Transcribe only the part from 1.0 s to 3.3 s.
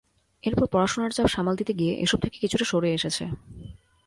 চাপ সামাল দিতে গিয়ে এসব থেকে কিছুটা সরে এসেছে।